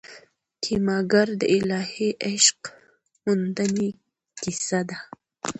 کیمیاګر 0.63 1.27
د 1.41 1.43
الهي 1.57 2.09
عشق 2.29 2.59
موندنې 3.23 3.89
کیسه 4.41 4.79
ده. 4.89 4.97